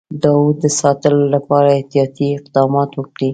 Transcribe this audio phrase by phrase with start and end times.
[0.21, 3.29] د اَوَد د ساتلو لپاره احتیاطي اقدامات وکړي.